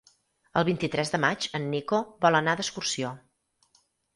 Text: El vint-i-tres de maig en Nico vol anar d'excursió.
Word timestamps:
El 0.61 0.63
vint-i-tres 0.69 1.11
de 1.17 1.19
maig 1.27 1.45
en 1.59 1.67
Nico 1.75 2.01
vol 2.27 2.41
anar 2.41 2.59
d'excursió. 2.63 3.13